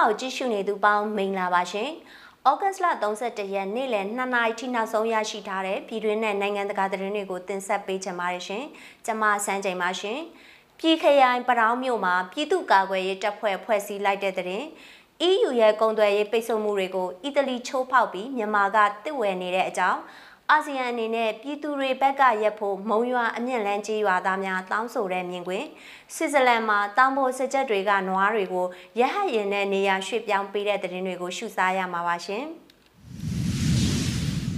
[0.00, 1.90] ကိုကြည့်ရှုနေသူပေါင်းမင်္ဂလာပါရှင်။
[2.50, 8.64] ဩဂတ်စ်လ31ရက်နေ့လယ်2နာရီထိနောက်ဆုံးရရှိထားတဲ့ပြည်တွင်းနဲ့နိုင်ငံတကာသတင်းတွေကိုတင်ဆက်ပေးချင်ပါတယ်ရှင်။
[9.06, 10.18] ကျွန်မစန်းချိန်ပါရှင်။
[10.78, 14.64] ပြည်ခရိုင်ပတောင်းမြို့မှာပြည်သူ့ကာကွယ်ရေးတပ်ဖွဲ့ဖွဲ့စည်းလိုက်တဲ့တဲ့
[15.28, 20.00] EU ရဲ့ကုန်သွယ်ရေးပိတ်ဆို့မှုတွေကိုအီတလီချိုးဖောက်ပြီးမြန်မာကတစ်ဝယ်နေတဲ့အကြောင်း
[20.52, 25.66] အာဆီယံအနေနဲ့ပြည်သူတွေဘက်ကရက်ဖို့မုံရွာအမြင့်လန်းကြီးရွာသားများတောင်းဆိုတဲ့မြင်ကွင်း
[26.14, 28.66] ဆွစ်ဇာလန်မှာတောင်ပေါ်စစ်ချက်တွေကနွားတွေကို
[29.00, 32.44] ရဟတ်ရင်နဲ့နေရာရွှေ့ပြောင်းပေးတဲ့တဲ့တင်တွေကိုရှုစားရမှာပါရှင်။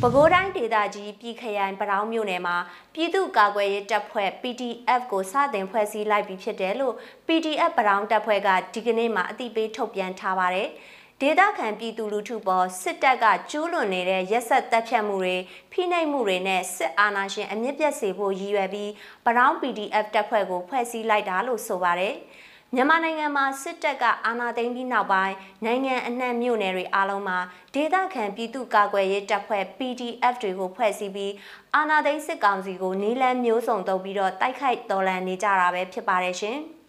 [0.01, 2.57] ပဲခူးတိုင်းဒေသကြီးပြည်ခရိုင်ပတောင်းမြို့နယ်မှာ
[2.95, 6.95] ပြည်သူ့ကာကွယ်ရေးတပ်ဖွဲ့ PDF ကိုစတင်ဖွဲ့စည်းလိုက်ပြီးဖြစ်တယ်လို့
[7.27, 10.69] PDF ပတောင်းတပ်ဖွဲ့ကဒီကနေ့မှအသိပေးထုတ်ပြန်ထားပါတယ်။
[11.25, 15.37] ဒေသခံပြည်သူလူထုပေါ်စစ်တပ်ကကျူးလွန်နေတဲ့ရက်ဆက်တပ်ဖြတ်မှုတွေ
[15.73, 18.91] ဖိနှိပ်မှုတွေနဲ့စစ်အာဏာရှင်အမြင့်ပြတ်စေဖို့ရည်ရွယ်ပြီး
[19.25, 22.15] ပရောင်း PDF တပ်ဖွဲ့ကိုဖွဲ့စည်းလိုက်တာလို့ဆိုပါတယ်။
[22.75, 27.39] မြန်မာနိုင်ငံမှာစစ်တပ်ကအာဏာသိမ်းပြီးနောက်ပိုင်းနိုင်ငံအနှံ့မြို့နယ်တွေအားလုံးမှာ
[27.75, 31.33] ဒေသခံပြည်သူကာကွယ်ရေးတပ်ဖွဲ့ PDF တွေကိုဖွဲ့စည်းပြီး
[31.75, 36.59] အာဏာသိမ်းစစ်ကောင်စီကိုနီးလန်းမျိုးစုံတုပ်ပြီးတော့တိုက်ခိုက်တော်လှန်နေကြတာပဲဖြစ်ပါတယ်ရှင်။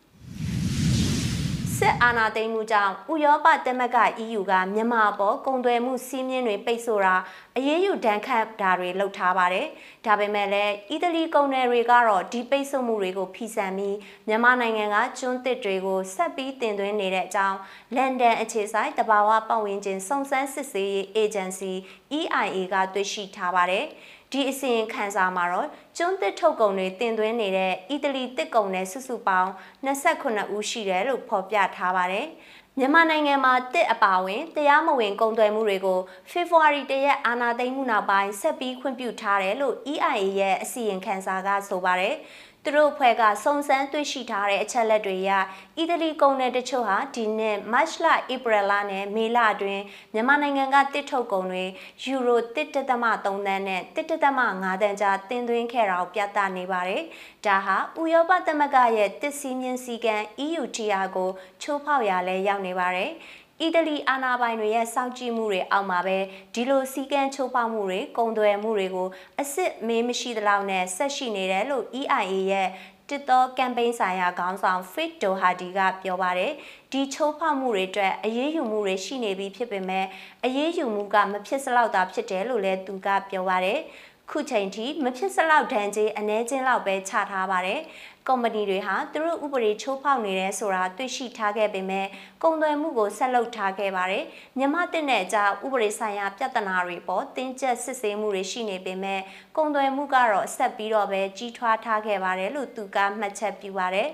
[1.80, 7.16] စစ်အာဏာသိမ်းမှုကြောင့်ဥရောပသမဂ္ဂ EU ကမြန်မာပေါ်ကုန်သွယ်မှုစီးမြင့်တွေပိတ်ဆို့တာ
[7.58, 9.68] အရေးယူဒဏ်ခတ်တာတွေလုပ်ထားပါတယ်။
[10.06, 17.58] ဒါပေမဲ့လည်းအီတလီကုန်သည်တွေကတော့ဒီပိတ်ဆို့မှုတွေကိုဖီဆန်ပြီးမြန်မာနိုင်ငံကကျွန်းသစ်တွေကိုဆက်ပြီးတင်သွင်းနေတဲ့အကြောင်း
[17.96, 21.72] လန်ဒန်အခြေစိုက်တဘာဝပတ်ဝန်းကျင်စုံစမ်းစစ်ဆေးရေးအေဂျင်စီ
[22.20, 23.86] EIA ကတွေ့ရှိထားပါတယ်။
[24.34, 25.68] ဒီအစီရင်ခံစာမှာတော့
[25.98, 29.50] ကျွန်းတစ်ထုတ်ကုန်တွေတင်သွင်းနေတဲ့အီတလီတစ်ကုန်နဲ့စုစုပေါင်း
[29.86, 32.28] 28ဦးရှိတယ်လို့ဖော်ပြထားပါတယ်။
[32.80, 36.00] မြန်မာနိုင်ငံမှာတစ်အပါဝင်တရားမဝင်ကုန်သွယ်မှုတွေကို
[36.32, 42.16] ဖေဖော်ဝါရီတရက်အာဏာသိမ်းမှုနောက်ပိုင်းဆက်ပြီးခွင့်ပြုထားတယ်လို့ EIA ရဲ့အစီရင်ခံစာကဆိုပါတယ်။
[42.66, 45.32] သူတို့ဖွဲ့ကစုံစမ်းတွေ့ရှိထားတဲ့အချက်လက်တွေအရ
[45.78, 49.84] အီတလီကုန်တဲ့တချို့ဟာဒီနှစ်မတ်လဧပြီလနဲ့မေလအတွင်း
[50.14, 51.66] မြန်မာနိုင်ငံကတစ်ထုတ်ကုန်တွေ
[52.04, 52.56] ယူရို1.3
[53.26, 57.04] သန်းနဲ့1.5သန်းကြားတင်သွင်းခဲ့တာကိုပြသနေပါတယ်။
[57.46, 61.30] ဒါဟာဥရောပသမဂ္ဂရဲ့တစ်စီးမြင့်စည်းကမ်း EU-TR ကို
[61.62, 63.12] ချိုးဖောက်ရလဲရောက်နေပါတယ်။
[63.66, 66.18] အီတလီအာဏာပိုင်တွေရဲ့စောင့်ကြည့်မှုတွေအောက်မှာပဲ
[66.54, 69.08] ဒီလိုစီကံချိုးဖောက်မှုတွေကုန်သွယ်မှုတွေကို
[69.40, 72.70] အစ်စ်မေးမရှိသလောက်နဲ့ဆက်ရှိနေတယ်လို့ EIA ရဲ့
[73.10, 76.52] တစ်တော်ကမ်ပိန်းဆိုင်ရာခေါင်းဆောင် Fit Doherty ကပြောပါတယ်
[76.92, 80.06] ဒီချိုးဖောက်မှုတွေအတွက်အရေးယူမှုတွေရှိနေပြီဖြစ်ပေမဲ့
[80.46, 83.80] အရေးယူမှုကမဖြစ်စလောက်သာဖြစ်တယ်လို့လည်းသူကပြောပါတယ်
[84.30, 87.82] ခုချိန်ထိမဖြစ်စလောက်ဒဏ်ကြေးအ ਨੇ ချင်းလောက်ပဲချထားပါတယ်
[88.28, 92.08] ကုမ္ပဏီတွေဟာသူတို့ဥပဒေချိုးဖောက်နေတယ်ဆိုတာသိရှိထားခဲ့ပေမဲ့
[92.44, 94.26] ကုန်သွယ်မှုကိုဆက်လုပ်ထားခဲ့ပါတယ်
[94.58, 99.22] မြမတစ်နဲ့အကြဥပဒေဆိုင်ရာပြဿနာတွေပေါ်တင်းကျပ်စစ်ဆေးမှုတွေရှိနေပေမဲ့
[99.58, 104.10] ကုန်သွယ်မှုကတော့ဆက်ပြီးတော့ပဲကြီးထွားထားခဲ့ပါတယ်လို့သူကမှတ်ချက်ပြုပါတယ်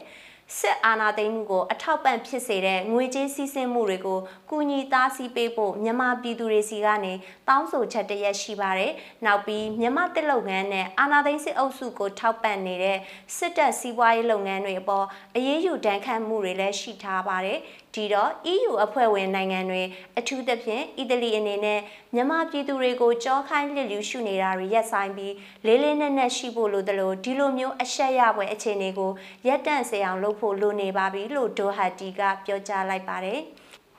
[0.58, 7.14] စစ်အာဏာသိမ်းမှုကိုအထောက်ပံ့ဖြစ်စေတဲ့ငွေကြေးစည်းစိမ်မှုတွေကိုကူညီသားစီးပေးဖို့မြန်မာပြည်သူတွေစီကနေ
[7.48, 8.92] တောင်းဆိုချက်တရက်ရှိပါတယ်။
[9.26, 12.98] နောက်ပြီးမြန်မာတစ်လုပ်ငန်းနဲ့အာဏာသိမ်းစစ်အုပ်စုကိုထောက်ပံ့နေတဲ့
[13.38, 15.06] စစ်တပ်စီးပွားရေးလုပ်ငန်းတွေအပေါ်
[15.36, 17.60] အရေးယူဒဏ်ခတ်မှုတွေလည်းရှိထားပါတယ်။
[17.96, 19.84] ဒီတော့ EU အဖွဲ့ဝင်နိုင်ငံတွေ
[20.20, 21.80] အထူးသဖြင့်အီတလီအနေနဲ့
[22.14, 25.34] မြန်မာပြည်သူတွေကိုကြောခိုင်းလစ်လျူရှုနေတာတွေရက်ဆိုင်ပြီး
[25.66, 29.12] လေးလေးနက်နက်ရှိဖို့လိုသလိုဒီလိုမျိုးအရှက်ရပွဲအခြေအနေကို
[29.48, 33.40] ရပ်တန့်စေအောင်လုပ်ဖို့လိုနေပါပြီလို့ဒိုဟာတီကပြောကြားလိုက်ပါတယ်။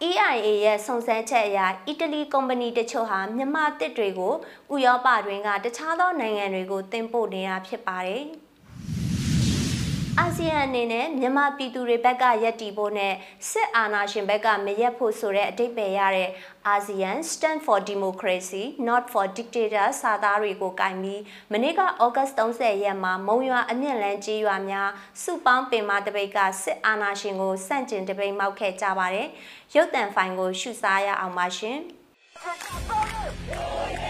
[0.09, 4.35] EIA ရဲ့စုံစမ်းချက်အရအီတလီကုမ္ပဏီတချို့ဟာမြန်မာတစ်တွေကို
[4.75, 8.25] ဥရောပတွင်ကတခြားသောနိုင်ငံတွေကိုတင်ပို့နေတာဖြစ်ပါတယ်။
[10.21, 13.15] အာဆီယံအနေနဲ့မြန်မာပြည်သူတွေဘက်ကယက်တီဖို့နဲ့
[13.51, 16.29] စစ်အာဏာရှင်ဘက်ကမရက်ဖို့ဆိုတဲ့အတိတ်ပဲရတဲ့
[16.75, 21.23] ASEAN Stand for Democracy Not for Dictator စာသားတွေကိုကင်ပြီး
[21.53, 24.91] မနေ့ကဩဂတ်30ရက်မှာမုံရွာအမြင့်လန်းကြီးရွာများ
[25.23, 29.29] စုပေါင်းပင်မတပိတ်ကစစ်အာဏာရှင်ကိုစန့်ကျင်တပိတ်မောက်ခဲ့ကြပါတယ်။
[29.75, 31.79] ရုပ်တံဖိုင်ကိုရှုစားရအောင်ပါရှင်။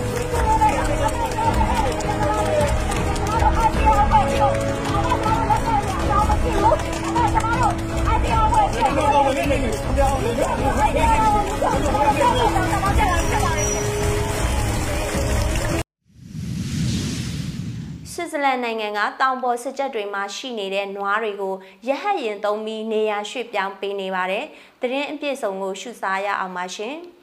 [18.21, 21.53] စ်ဇလန်နိုင်ငံကတောင်ပေါ်စစ်ချက်တွေမှာရှိနေတဲ့နွားတွေကို
[21.87, 24.45] ရဟတ်ရင်သုံးပြီးနေရာရွှေ့ပြောင်းပေးနေပါတယ်။
[24.81, 26.95] တရင်အပြည့်စုံကိုရှုစားရအောင်ပါရှင်။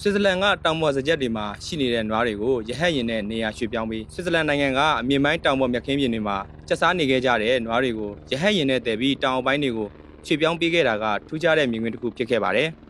[0.00, 6.36] ဆွစ်ဇာလန်ကတောင်ပေါ်စကြက်တွေမှာရှိနေတဲ့နွားတွေကိုရဟတ်ရင်နဲ့နေရာရွှေ့ပြောင်းပြီးဆွစ်ဇာလန်နိုင်ငံကအမြင့်ပိုင်းတောင်ပေါ်မြက်ခင်းပြင်တွေမှာ
[6.68, 9.88] ကျက်စားနေခဲ့ကြတဲ့နွားတွေကိုရဟတ်ရင်နဲ့တည်ပြီးတောင်အောက်ပိုင်းတွေကို
[10.26, 12.70] ရွှေ့ပြောင်းပေးခဲ့တာကထူးခြားတဲ့မြင်ကွင်းတစ်ခုဖြစ်ခဲ့ပါတယ်။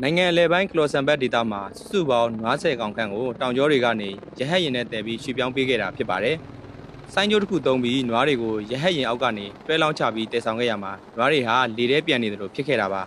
[0.00, 4.08] နိုင်ငံအလဲပိုင်းကလော်ဆန်ဘတ်ဒေသမှာစုစုပေါင်း90ကောင်ခန့်ကိုတောင်ကျောတွေကနေ
[4.38, 6.36] ရဟတ်ရင်နဲ့တည်ပြီးရွှေ့ပြောင်းပေးခဲ့တာဖြစ်ပါတယ်။
[7.14, 13.02] ဆိုင်းကျိုးတစ်ခုသုံးပြီးနွားတွေကိုရဟတ်ရင်အောက်ကနေတွဲလောင်းချပြီးတည်ဆောင်ခဲ့ရမှာနွားတွေဟာလေထဲပြန်နေတယ်လို့ဖြစ်ခဲ့တာပါ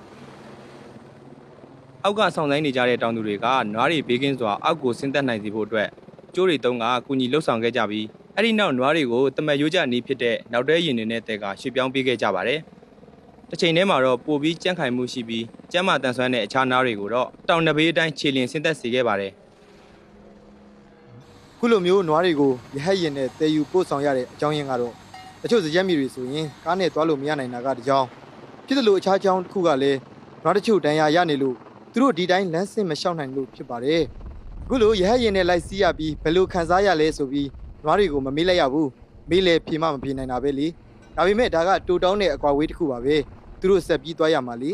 [2.03, 5.89] ။အောက်ကဆောင်ဆိုင်နေကြတဲ့တောင်သူတွေကနွားတွေဘေးကင်းစွာအောက်ကိုဆင်းသက်နိုင်စေဖို့အတွက်
[6.35, 8.05] ကျိုးတွေတုံးကကုညီလှုပ်ဆောင်ခဲ့ကြပြီး
[8.35, 12.61] အဲ့ဒီနောက်နွားတွေကိုတမက်ရိုးကြနီးဖြစ်တဲ့နောက်တဲရင်တွေနဲ့တဲကရွှေ့ပြောင်းပေးခဲ့ကြပါတယ်။
[13.49, 19.31] တစ်ချိန်တည်းမှာတော့ပိုပြီးကြန့်ခိုင်မှုရှိပြီးကျမ်းမာတန်ဆွမ်းတဲ့အခြားနားတွေကိုတော့တောင်နဘေးအတိုင်းခြေလျင်ဆင်းသက်စေခဲ့ပါတယ်
[21.59, 24.93] ခုလိုမျိုးနွားတွေကိုရဟတ်ရင်နဲ့တည်ယူပို့ဆောင်ရတဲ့အကြောင်းရင်းကတော့
[25.41, 28.05] တချို့စရက်မြေတွေဆိုရင်ကားနဲ့သွားလို့မရနိုင်တာကတကြောင်
[28.65, 29.99] ဖြစ်တယ်လို့အခြားကြောင်းတစ်ခုကလည်း
[30.43, 31.55] နွားတချို့တန်ရာရနေလို့
[31.91, 34.01] သူတို့ဒီတိုင်းလမ်းဆင့်မလျှောက်နိုင်လို့ဖြစ်ပါတယ်
[34.63, 37.49] အခုလိုရဟတ်ရင်နဲ့လိုက်စီးရပြီးဘယ်လိုခံစားရလဲဆိုပြီး
[37.83, 38.89] နွားတွေကိုမမေးလိုက်ရဘူး
[39.29, 40.67] မေးလဲဖြေမှမဖြေနိုင်တာပဲလေ
[41.15, 43.15] ဒါပေမဲ့ဒါကတူတောင်းတဲ့အကွာဝေးတစ်ခုပါပဲ
[43.59, 44.71] သူတို့ဆက်ပြီးသွားရမှာလေ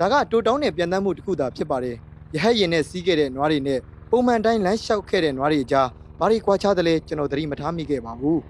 [0.00, 1.96] ဒါကတူတောင်းတဲ့ပြန်တမ်းမှုတစ်ခုသာဖြစ်ပါတယ်
[2.34, 3.80] ရဟတ်ရင်နဲ့စီးခဲ့တဲ့နွားတွေနဲ့
[4.10, 8.38] ပုံမှန်တိုင်းလမ်းလျှောက်ခဲ့တဲ့နွားတွေအကြားဘာတွေကွာခြားသလဲကျွန်တော်သတိမထားမိခဲ့ပါဘူး။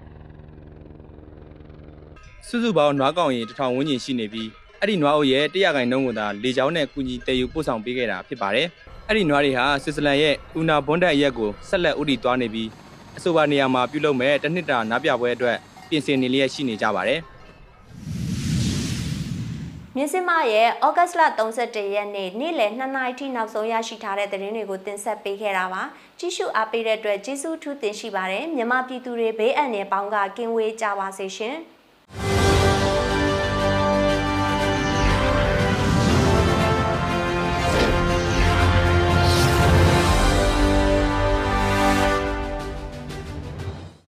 [2.47, 4.49] စုစုပေါင်းနွားကောင်ရင်တစ်ထောင်ဝန်းကျင်ရှိနေပြီး
[4.79, 8.67] အဲ့ဒီနွားအုပ်ရဲ့100ခိုင်နှုန်းကိုသာလေချောင်းနဲ့ကုညီတည်ယူပို့ဆောင်ပေးခဲ့တာဖြစ်ပါတယ်။
[9.07, 12.69] အဲ့ဒီနွားတွေဟာဆွစ်ဇာလန်ရဲ့ဥနာဘွန်ဒတ်အရက်ကိုဆက်လက်ဥတီသွားနေပြီး
[13.17, 15.57] အဆိုပါနေရာမှာပြုလုပ်မဲ့တစ်နှစ်တာနားပြပွဲအတွက်
[15.89, 17.21] ပြင်ဆင်နေလျက်ရှိနေကြပါတယ်။
[19.97, 25.81] မြင်းစမရဲ့ဩဂတ်စ်လ31ရက်နေ့နေ့လယ်2နာရီထိနောက်ဆုံးရရှိထားတဲ့သတင်းတွေကိုတင်ဆက်ပေးခဲ့တာပါ
[26.19, 31.55] ကြီးစုအားပေးတဲ့အတွက်ကျေးဇူးထူးတင်ရှိပါတယ်မြမပြည်သူတွေဘေးအန္တရာယ်ပေါင်းကကင်းဝေးကြပါစေရှင်